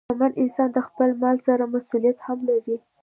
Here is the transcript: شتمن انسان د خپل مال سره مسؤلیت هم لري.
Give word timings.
شتمن 0.05 0.31
انسان 0.43 0.69
د 0.73 0.77
خپل 0.87 1.09
مال 1.21 1.37
سره 1.47 1.63
مسؤلیت 1.73 2.17
هم 2.27 2.39
لري. 2.49 2.77